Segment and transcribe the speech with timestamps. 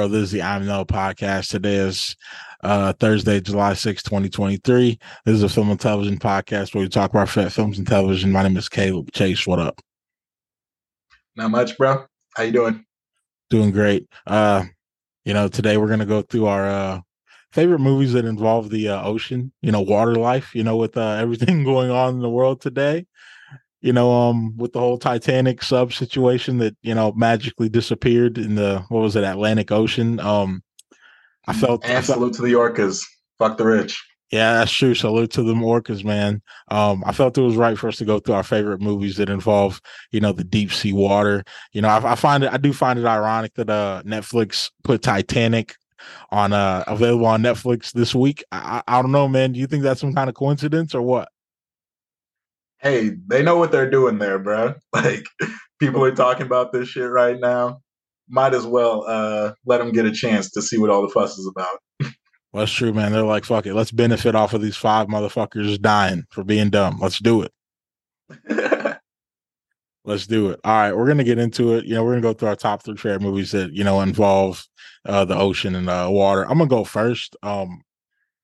[0.00, 0.08] bro?
[0.08, 1.50] This is the I'm No podcast.
[1.50, 2.16] Today is
[2.62, 4.98] uh, Thursday, July 6, 2023.
[5.26, 8.32] This is a film and television podcast where we talk about films and television.
[8.32, 9.46] My name is Caleb Chase.
[9.46, 9.78] What up?
[11.36, 12.06] Not much, bro.
[12.34, 12.86] How you doing?
[13.50, 14.08] Doing great.
[14.26, 14.64] Uh,
[15.26, 17.00] you know, today we're gonna go through our uh
[17.52, 21.18] favorite movies that involve the uh, ocean, you know, water life, you know, with uh,
[21.20, 23.04] everything going on in the world today
[23.80, 28.54] you know, um, with the whole Titanic sub situation that you know magically disappeared in
[28.54, 30.20] the what was it Atlantic Ocean.
[30.20, 30.62] Um,
[31.46, 33.04] I felt and I felt, salute to the orcas.
[33.38, 34.02] Fuck the rich.
[34.30, 34.94] Yeah, that's true.
[34.94, 36.40] Salute to the orcas, man.
[36.70, 39.28] Um, I felt it was right for us to go through our favorite movies that
[39.28, 39.80] involve,
[40.12, 41.42] you know, the deep sea water.
[41.72, 45.02] You know, I, I find it, I do find it ironic that uh Netflix put
[45.02, 45.74] Titanic
[46.30, 48.44] on uh available on Netflix this week.
[48.52, 49.52] I, I don't know, man.
[49.52, 51.29] Do you think that's some kind of coincidence or what?
[52.82, 54.74] Hey, they know what they're doing there, bro.
[54.92, 55.26] Like
[55.78, 57.80] people are talking about this shit right now.
[58.28, 61.38] Might as well uh, let them get a chance to see what all the fuss
[61.38, 61.78] is about.
[62.00, 62.12] well,
[62.54, 63.12] that's true, man.
[63.12, 66.98] They're like, fuck it, let's benefit off of these five motherfuckers dying for being dumb.
[67.00, 67.52] Let's do it.
[70.04, 70.60] let's do it.
[70.64, 71.84] All right, we're gonna get into it.
[71.86, 74.66] You know, we're gonna go through our top three favorite movies that you know involve
[75.06, 76.42] uh, the ocean and uh, water.
[76.42, 77.36] I'm gonna go first.
[77.42, 77.82] Um,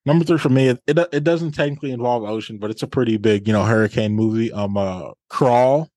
[0.06, 3.16] Number three for me, it, it, it doesn't technically involve ocean, but it's a pretty
[3.16, 4.52] big, you know, hurricane movie.
[4.52, 5.90] Um, uh, Crawl.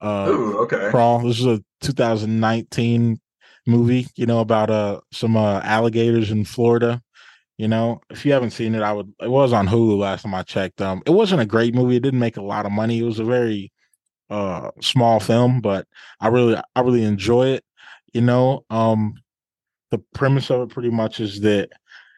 [0.00, 0.90] Uh, Ooh, okay.
[0.90, 1.20] Crawl.
[1.20, 3.20] This is a 2019
[3.66, 4.08] movie.
[4.16, 7.00] You know about uh some uh alligators in Florida.
[7.58, 9.12] You know, if you haven't seen it, I would.
[9.20, 10.80] It was on Hulu last time I checked.
[10.80, 11.96] Um, it wasn't a great movie.
[11.96, 12.98] It didn't make a lot of money.
[12.98, 13.70] It was a very
[14.30, 15.86] uh small film, but
[16.18, 17.64] I really, I really enjoy it.
[18.12, 19.14] You know, um,
[19.92, 21.70] the premise of it pretty much is that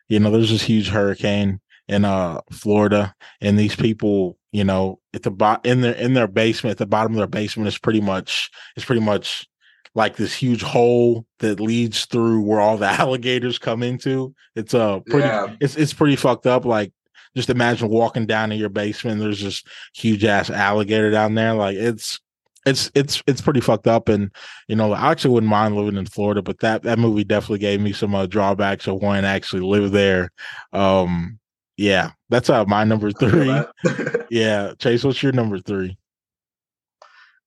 [0.09, 5.23] you know, there's this huge hurricane in uh Florida, and these people, you know, at
[5.23, 8.01] the bot in their in their basement, at the bottom of their basement is pretty
[8.01, 9.47] much is pretty much
[9.95, 14.35] like this huge hole that leads through where all the alligators come into.
[14.57, 15.55] It's uh pretty yeah.
[15.61, 16.65] it's it's pretty fucked up.
[16.65, 16.93] Like
[17.37, 19.63] just imagine walking down in your basement, there's this
[19.95, 21.55] huge ass alligator down there.
[21.55, 22.21] Like it's
[22.67, 24.31] it's it's it's pretty fucked up and
[24.69, 27.81] you know i actually wouldn't mind living in florida but that that movie definitely gave
[27.81, 30.31] me some uh, drawbacks of wanting to actually live there.
[30.73, 31.39] Um
[31.77, 33.61] yeah that's uh my number three.
[34.31, 35.97] yeah chase what's your number three?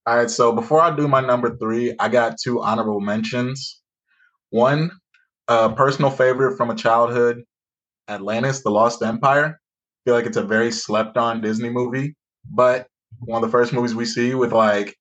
[0.05, 3.81] All right so before i do my number three i got two honorable mentions.
[4.49, 4.91] One
[5.47, 7.43] uh personal favorite from a childhood
[8.07, 9.59] atlantis the lost empire.
[9.59, 12.15] I feel like it's a very slept on disney movie
[12.49, 12.87] but
[13.21, 14.95] one of the first movies we see with like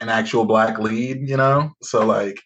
[0.00, 1.70] an actual black lead, you know?
[1.82, 2.40] So like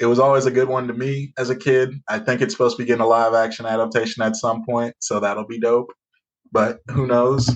[0.00, 1.94] it was always a good one to me as a kid.
[2.08, 5.20] I think it's supposed to be getting a live action adaptation at some point, so
[5.20, 5.92] that'll be dope.
[6.52, 7.48] But who knows?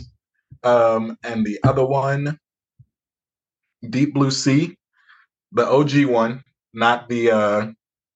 [0.65, 2.39] Um, and the other one,
[3.91, 4.77] Deep Blue Sea,
[5.53, 6.43] the OG one,
[6.75, 7.67] not the uh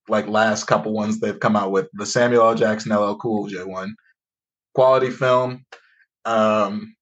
[0.08, 2.54] like last couple ones they've come out with, the Samuel L.
[2.54, 3.94] Jackson LL Cool J one.
[4.74, 5.64] Quality film.
[6.24, 6.94] Um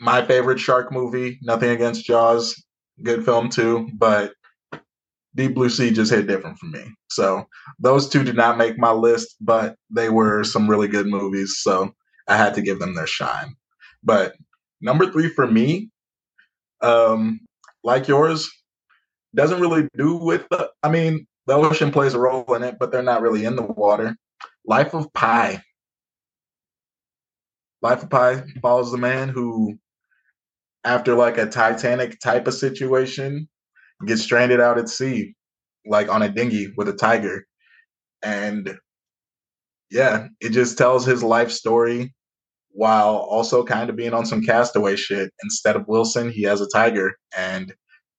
[0.00, 2.65] my favorite shark movie, nothing against Jaws
[3.02, 4.32] good film too, but
[5.34, 6.84] Deep Blue Sea just hit different for me.
[7.10, 7.46] So
[7.78, 11.58] those two did not make my list, but they were some really good movies.
[11.58, 11.94] So
[12.26, 13.54] I had to give them their shine.
[14.02, 14.34] But
[14.80, 15.90] number three for me,
[16.80, 17.40] um,
[17.84, 18.50] like yours,
[19.34, 20.70] doesn't really do with the.
[20.82, 23.62] I mean, the ocean plays a role in it, but they're not really in the
[23.62, 24.16] water.
[24.64, 25.62] Life of Pi.
[27.82, 29.78] Life of Pi follows the man who
[30.86, 33.48] after like a Titanic type of situation,
[34.06, 35.34] gets stranded out at sea,
[35.84, 37.44] like on a dinghy with a tiger.
[38.22, 38.78] And
[39.90, 42.14] yeah, it just tells his life story
[42.70, 45.32] while also kind of being on some castaway shit.
[45.42, 47.74] Instead of Wilson, he has a tiger and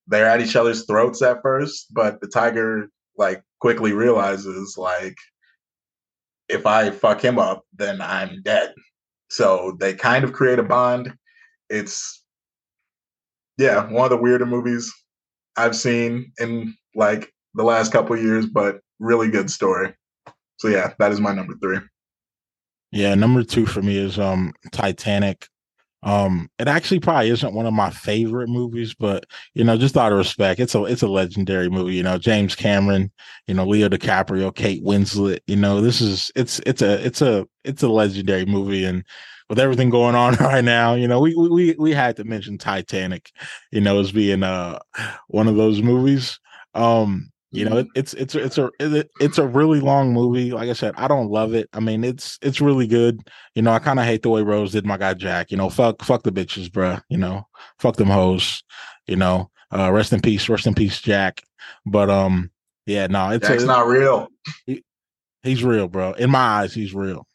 [0.06, 5.16] they're at each other's throats at first, but the tiger like quickly realizes like
[6.48, 8.74] if I fuck him up, then I'm dead.
[9.30, 11.14] So they kind of create a bond.
[11.68, 12.17] It's
[13.58, 14.92] yeah, one of the weirder movies
[15.56, 19.94] I've seen in like the last couple years, but really good story.
[20.58, 21.78] So yeah, that is my number three.
[22.92, 25.46] Yeah, number two for me is um Titanic.
[26.04, 29.24] Um, it actually probably isn't one of my favorite movies, but
[29.54, 31.94] you know, just out of respect, it's a it's a legendary movie.
[31.94, 33.10] You know, James Cameron,
[33.48, 35.40] you know, Leo DiCaprio, Kate Winslet.
[35.48, 39.04] You know, this is it's it's a it's a it's a legendary movie, and
[39.48, 43.30] with everything going on right now, you know, we we we had to mention Titanic,
[43.72, 44.78] you know, as being uh
[45.28, 46.38] one of those movies.
[46.74, 47.98] Um, you know, it, mm-hmm.
[47.98, 50.52] it's it's it's a it's a really long movie.
[50.52, 51.68] Like I said, I don't love it.
[51.72, 53.20] I mean, it's it's really good.
[53.54, 55.50] You know, I kind of hate the way Rose did my guy Jack.
[55.50, 57.00] You know, fuck fuck the bitches, bruh.
[57.08, 57.46] You know,
[57.78, 58.62] fuck them hoes.
[59.06, 61.42] You know, uh, rest in peace, rest in peace, Jack.
[61.86, 62.50] But um,
[62.84, 64.28] Yeah, no, it's Jack's a, not real.
[64.66, 64.84] He,
[65.42, 66.12] he's real, bro.
[66.12, 67.26] In my eyes, he's real.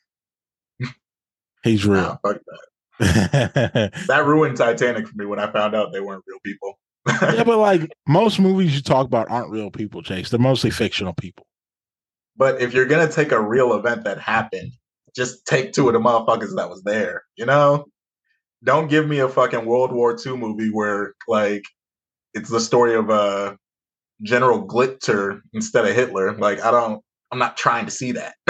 [1.64, 2.02] He's real.
[2.02, 3.92] Nah, fuck that.
[4.08, 6.80] that ruined Titanic for me when I found out they weren't real people.
[7.08, 10.30] yeah, but like most movies you talk about aren't real people, Chase.
[10.30, 11.46] They're mostly fictional people.
[12.36, 14.72] But if you're gonna take a real event that happened,
[15.16, 17.24] just take two of the motherfuckers that was there.
[17.36, 17.86] You know,
[18.64, 21.64] don't give me a fucking World War II movie where like
[22.34, 23.56] it's the story of uh
[24.22, 26.36] General Glitzer instead of Hitler.
[26.38, 28.36] Like I don't, I'm not trying to see that.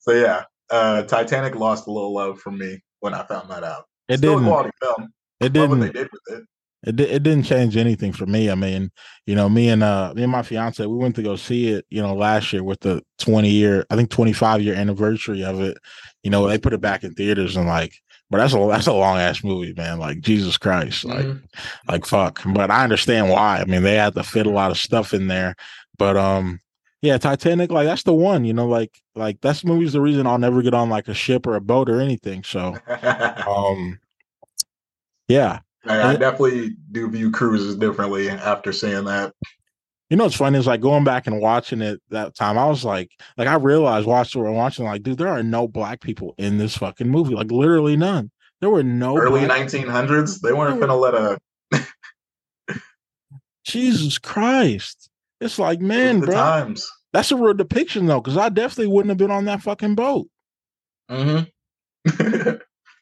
[0.00, 3.84] so yeah, uh Titanic lost a little love from me when I found that out.
[4.08, 4.48] It Still didn't.
[4.48, 5.08] quality film.
[5.40, 5.80] It didn't.
[5.80, 6.44] they did with it.
[6.84, 8.50] It, di- it didn't change anything for me.
[8.50, 8.90] I mean,
[9.26, 11.84] you know, me and uh me and my fiance, we went to go see it,
[11.90, 15.76] you know, last year with the 20 year, I think 25 year anniversary of it.
[16.24, 17.92] You know, they put it back in theaters and like,
[18.30, 19.98] but that's a that's a long ass movie, man.
[20.00, 21.04] Like Jesus Christ.
[21.04, 21.42] Like Mhm.
[21.86, 22.40] like fuck.
[22.46, 23.58] But I understand why.
[23.58, 25.54] I mean, they had to fit a lot of stuff in there.
[25.98, 26.58] But um
[27.02, 30.38] yeah, Titanic, like that's the one, you know, like like that's movie's the reason I'll
[30.38, 32.44] never get on like a ship or a boat or anything.
[32.44, 32.76] So
[33.46, 33.98] um
[35.28, 35.60] yeah.
[35.84, 39.34] I, I definitely do view cruises differently after seeing that.
[40.10, 42.56] You know what's funny is like going back and watching it that time.
[42.56, 46.00] I was like, like I realized watching and watching, like, dude, there are no black
[46.00, 47.34] people in this fucking movie.
[47.34, 48.30] Like literally none.
[48.60, 51.40] There were no Early black- 1900s, they weren't gonna let a
[53.64, 55.08] Jesus Christ.
[55.42, 56.88] It's like, man, the bro, times.
[57.12, 60.28] that's a real depiction though, because I definitely wouldn't have been on that fucking boat.
[61.10, 61.40] hmm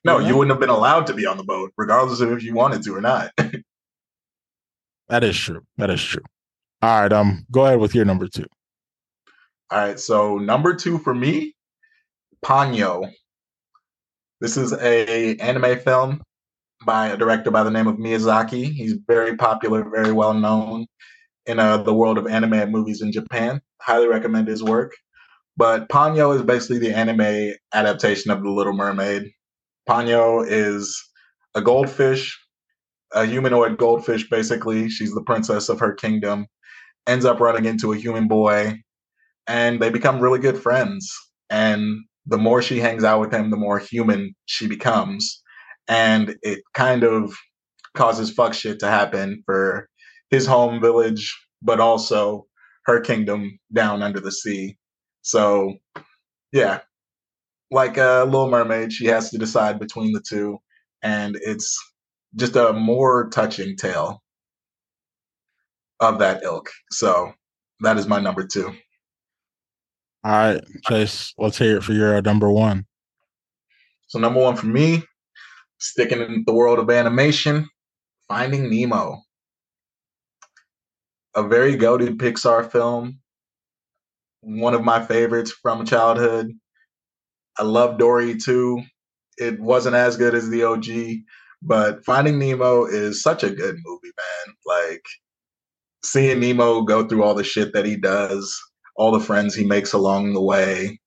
[0.04, 0.28] no, Yeah.
[0.28, 2.82] you wouldn't have been allowed to be on the boat, regardless of if you wanted
[2.82, 3.31] to or not.
[5.08, 5.62] That is true.
[5.76, 6.22] That is true.
[6.82, 8.46] All right, um, go ahead with your number two.
[9.72, 11.56] All right, so number two for me,
[12.44, 13.10] Ponyo.
[14.40, 16.22] This is a anime film
[16.87, 18.70] by a director by the name of Miyazaki.
[18.72, 20.87] He's very popular, very well known
[21.46, 23.60] in uh, the world of anime movies in Japan.
[23.81, 24.92] Highly recommend his work.
[25.56, 29.31] But Ponyo is basically the anime adaptation of The Little Mermaid.
[29.88, 30.98] Ponyo is
[31.54, 32.38] a goldfish,
[33.12, 34.88] a humanoid goldfish, basically.
[34.88, 36.46] She's the princess of her kingdom,
[37.06, 38.78] ends up running into a human boy,
[39.46, 41.12] and they become really good friends.
[41.50, 45.42] And the more she hangs out with him, the more human she becomes.
[45.88, 47.34] And it kind of
[47.94, 49.89] causes fuck shit to happen for
[50.31, 52.47] his home village, but also
[52.85, 54.77] her kingdom down under the sea.
[55.23, 55.75] So,
[56.53, 56.81] yeah,
[57.71, 60.59] like a Little Mermaid, she has to decide between the two,
[61.03, 61.79] and it's
[62.37, 64.23] just a more touching tale
[66.00, 66.71] of that ilk.
[66.91, 67.33] So,
[67.81, 68.73] that is my number two.
[70.23, 72.87] All right, Chase, let's hear it for your uh, number one.
[74.09, 75.03] So, number one for me,
[75.79, 77.69] sticking in the world of animation,
[78.29, 79.23] Finding Nemo.
[81.35, 83.19] A very goaded Pixar film.
[84.41, 86.53] One of my favorites from childhood.
[87.59, 88.82] I love Dory too.
[89.38, 90.87] It wasn't as good as the OG,
[91.62, 94.55] but Finding Nemo is such a good movie, man.
[94.67, 95.05] Like
[96.05, 98.59] seeing Nemo go through all the shit that he does,
[98.97, 100.99] all the friends he makes along the way.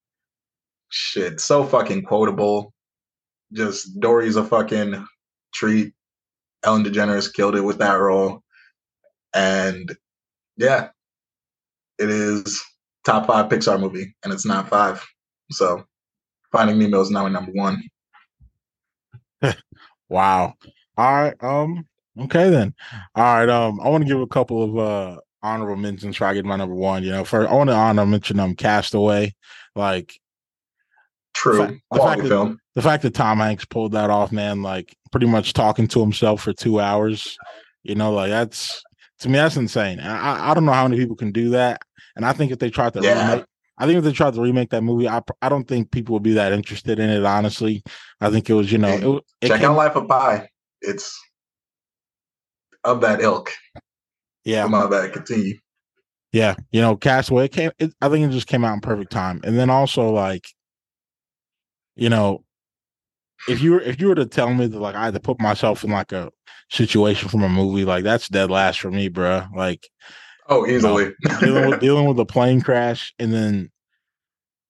[0.89, 2.73] Shit, so fucking quotable.
[3.51, 5.05] Just Dory's a fucking
[5.53, 5.93] treat.
[6.63, 8.41] Ellen DeGeneres killed it with that role.
[9.33, 9.95] And
[10.57, 10.89] yeah,
[11.99, 12.61] it is
[13.05, 15.03] top five Pixar movie, and it's not five.
[15.51, 15.83] So
[16.51, 17.81] Finding Nemo is now my number one.
[20.09, 20.53] Wow.
[20.97, 21.33] All right.
[21.43, 21.87] Um.
[22.19, 22.75] Okay then.
[23.15, 23.49] All right.
[23.49, 23.79] Um.
[23.81, 26.15] I want to give a couple of uh honorable mentions.
[26.15, 27.03] Try to get my number one.
[27.03, 29.33] You know, first I want to honor mention um Castaway.
[29.75, 30.13] Like
[31.33, 31.65] True.
[31.65, 32.59] fact- the fact that- film.
[32.75, 34.61] the fact that Tom Hanks pulled that off, man.
[34.61, 37.35] Like pretty much talking to himself for two hours.
[37.81, 38.83] You know, like that's
[39.23, 39.99] to me that's insane.
[39.99, 41.81] And I I don't know how many people can do that.
[42.15, 43.31] And I think if they tried to Yeah.
[43.31, 43.45] remake,
[43.77, 46.23] I think if they tried to remake that movie, I I don't think people would
[46.23, 47.25] be that interested in it.
[47.25, 47.83] Honestly,
[48.21, 50.47] I think it was you know Hey, it, it Check came- out Life of Pi.
[50.81, 51.19] It's
[52.83, 53.51] of that ilk.
[54.45, 55.13] yeah My bad.
[55.13, 55.55] Continue.
[56.33, 57.71] Yeah, you know, Castaway it came.
[57.79, 60.47] It, I think it just came out in perfect time, and then also like,
[61.95, 62.42] you know,
[63.49, 65.39] if you were if you were to tell me that like I had to put
[65.41, 66.31] myself in like a
[66.71, 69.43] situation from a movie, like that's dead last for me, bro.
[69.55, 69.87] Like
[70.49, 71.11] Oh, easily.
[71.39, 73.71] dealing with dealing with a plane crash and then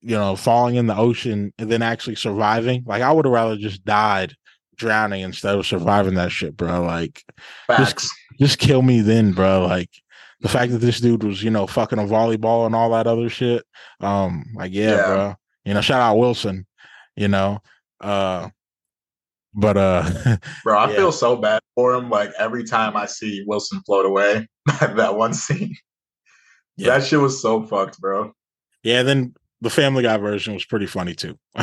[0.02, 2.84] you know falling in the ocean and then actually surviving.
[2.86, 4.36] Like I would have rather just died
[4.76, 6.84] drowning instead of surviving that shit, bro.
[6.84, 7.24] Like
[7.68, 8.10] Facts.
[8.40, 9.66] just kill me then, bro.
[9.66, 9.90] Like
[10.42, 13.30] the fact that this dude was, you know, fucking a volleyball and all that other
[13.30, 13.64] shit.
[14.00, 15.06] Um, like yeah, Yeah.
[15.06, 15.36] bro.
[15.66, 16.68] You know, shout out Wilson.
[17.16, 17.60] You know,
[18.02, 18.50] uh,
[19.54, 20.96] but uh, Bro, I Yeah.
[20.96, 22.10] feel so bad for him.
[22.10, 24.48] Like every time I see Wilson float away,
[24.80, 25.76] that one scene.
[26.78, 26.98] Yeah.
[26.98, 28.34] That shit was so fucked, bro.
[28.84, 31.38] Yeah, then the Family Guy version was pretty funny too.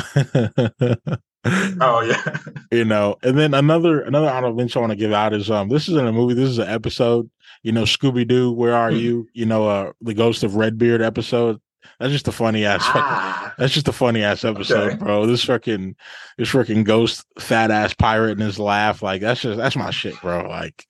[1.44, 2.38] oh yeah.
[2.70, 5.68] You know, and then another another honorable mention I want to give out is um
[5.68, 7.30] this isn't a movie, this is an episode.
[7.62, 8.96] You know, Scooby Doo, where are hmm.
[8.96, 9.28] you?
[9.34, 11.60] You know, uh the Ghost of Redbeard episode.
[11.98, 12.82] That's just a funny ass.
[12.84, 14.96] Ah, that's just a funny ass episode, okay.
[14.96, 15.26] bro.
[15.26, 15.96] This fucking
[16.38, 20.20] this freaking ghost fat ass pirate and his laugh, like that's just that's my shit,
[20.20, 20.48] bro.
[20.48, 20.86] Like,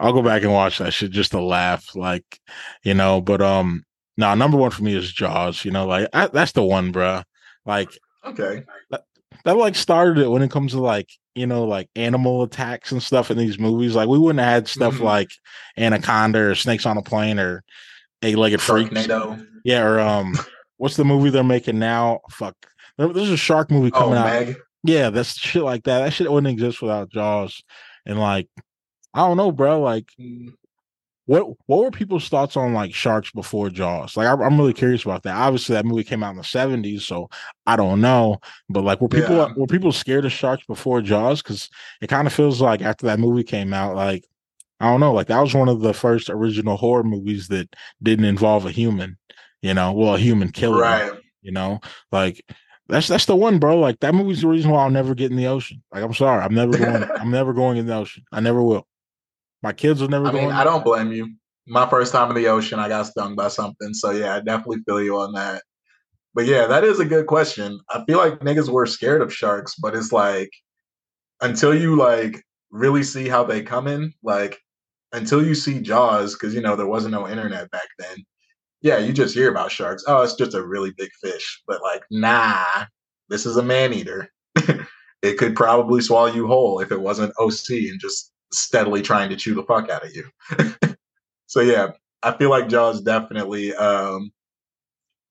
[0.00, 2.40] I'll go back and watch that shit just to laugh, like,
[2.82, 3.20] you know.
[3.20, 3.84] But um,
[4.16, 5.64] now number one for me is Jaws.
[5.64, 7.22] You know, like I, that's the one, bro.
[7.64, 7.90] Like,
[8.24, 9.04] okay, that,
[9.44, 13.02] that like started it when it comes to like you know like animal attacks and
[13.02, 13.94] stuff in these movies.
[13.94, 15.04] Like we wouldn't have had stuff mm-hmm.
[15.04, 15.30] like
[15.76, 17.64] Anaconda or Snakes on a Plane or
[18.22, 19.08] Eight Legged Freaks.
[19.64, 20.34] Yeah, or um,
[20.76, 22.20] what's the movie they're making now?
[22.30, 22.56] Fuck,
[22.96, 24.56] there's a shark movie oh, coming oh, out.
[24.82, 26.00] Yeah, that's shit like that.
[26.00, 27.62] That shit wouldn't exist without Jaws.
[28.06, 28.48] And like,
[29.12, 29.80] I don't know, bro.
[29.80, 30.54] Like, mm.
[31.26, 34.16] what what were people's thoughts on like sharks before Jaws?
[34.16, 35.36] Like, I, am really curious about that.
[35.36, 37.28] Obviously, that movie came out in the 70s, so
[37.66, 38.40] I don't know.
[38.70, 39.52] But like, were people yeah.
[39.54, 41.42] were people scared of sharks before Jaws?
[41.42, 41.68] Because
[42.00, 44.24] it kind of feels like after that movie came out, like
[44.80, 48.24] I don't know, like that was one of the first original horror movies that didn't
[48.24, 49.18] involve a human,
[49.60, 51.12] you know, well, a human killer, right.
[51.42, 52.42] you know, like
[52.88, 53.78] that's that's the one, bro.
[53.78, 55.82] Like that movie's the reason why I'll never get in the ocean.
[55.92, 57.04] Like I'm sorry, I'm never going.
[57.16, 58.24] I'm never going in the ocean.
[58.32, 58.86] I never will.
[59.62, 60.26] My kids will never.
[60.26, 61.34] I mean, I don't blame you.
[61.66, 63.94] My first time in the ocean, I got stung by something.
[63.94, 65.62] So yeah, I definitely feel you on that.
[66.34, 67.80] But yeah, that is a good question.
[67.90, 70.50] I feel like niggas were scared of sharks, but it's like
[71.40, 74.58] until you like really see how they come in, like
[75.12, 78.24] until you see Jaws, because you know there wasn't no internet back then.
[78.82, 80.04] Yeah, you just hear about sharks.
[80.06, 81.62] Oh, it's just a really big fish.
[81.66, 82.64] But like, nah,
[83.28, 84.32] this is a man eater.
[85.22, 89.36] it could probably swallow you whole if it wasn't OC and just steadily trying to
[89.36, 90.24] chew the fuck out of you.
[91.46, 91.88] so yeah,
[92.22, 94.32] I feel like Jaws definitely um,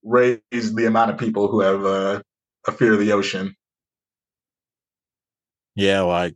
[0.03, 2.21] raised the amount of people who have uh,
[2.67, 3.55] a fear of the ocean.
[5.75, 6.35] Yeah, like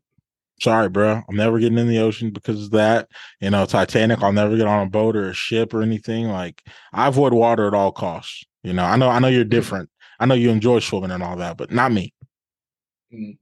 [0.60, 1.22] sorry, bro.
[1.28, 3.10] I'm never getting in the ocean because of that.
[3.40, 6.28] You know, Titanic, I'll never get on a boat or a ship or anything.
[6.28, 8.44] Like I avoid water at all costs.
[8.64, 9.50] You know, I know I know you're mm.
[9.50, 9.90] different.
[10.20, 12.14] I know you enjoy swimming and all that, but not me.
[13.14, 13.38] Mm.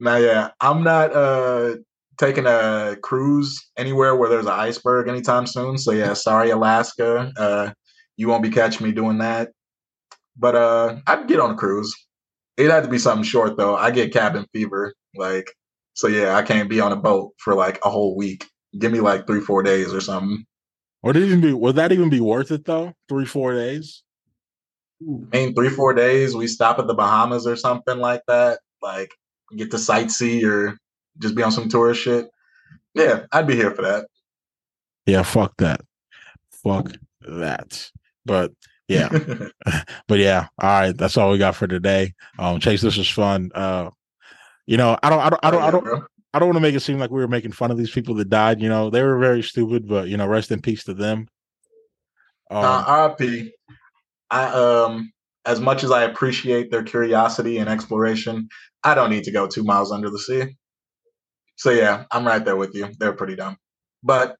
[0.00, 1.76] Now, yeah, I'm not uh
[2.18, 5.78] taking a cruise anywhere where there's an iceberg anytime soon.
[5.78, 7.32] So yeah, sorry, Alaska.
[7.36, 7.70] Uh
[8.16, 9.50] you won't be catching me doing that.
[10.36, 11.94] But uh I'd get on a cruise.
[12.56, 13.74] It'd have to be something short though.
[13.74, 14.94] I get cabin fever.
[15.16, 15.52] Like
[16.00, 18.48] so yeah, I can't be on a boat for like a whole week.
[18.78, 20.46] Give me like three, four days or something.
[21.02, 22.94] Would it even be would that even be worth it though?
[23.06, 24.02] Three, four days?
[25.02, 28.60] I mean, three, four days, we stop at the Bahamas or something like that.
[28.80, 29.10] Like
[29.54, 30.78] get to sightsee or
[31.18, 32.30] just be on some tourist shit.
[32.94, 34.06] Yeah, I'd be here for that.
[35.04, 35.82] Yeah, fuck that.
[36.64, 36.92] Fuck
[37.28, 37.90] that.
[38.24, 38.52] But
[38.88, 39.10] yeah.
[40.08, 40.96] but yeah, all right.
[40.96, 42.14] That's all we got for today.
[42.38, 43.50] Um, Chase, this was fun.
[43.54, 43.90] Uh
[44.70, 46.76] you know, I don't, I don't, I don't, I don't, I don't want to make
[46.76, 48.62] it seem like we were making fun of these people that died.
[48.62, 51.26] You know, they were very stupid, but you know, rest in peace to them.
[52.52, 53.50] Um, uh, RP.
[54.30, 55.12] I um,
[55.44, 58.48] as much as I appreciate their curiosity and exploration,
[58.84, 60.56] I don't need to go two miles under the sea.
[61.56, 62.90] So yeah, I'm right there with you.
[63.00, 63.56] They're pretty dumb,
[64.04, 64.36] but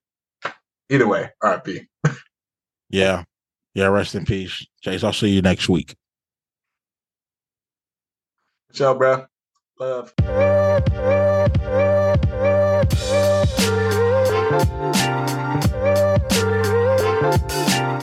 [0.89, 1.87] either way, RP.
[2.89, 3.25] yeah,
[3.73, 3.87] yeah.
[3.87, 5.03] Rest in peace, Chase.
[5.03, 5.93] I'll see you next week.
[8.71, 9.25] Ciao, bro.
[9.81, 10.13] Love.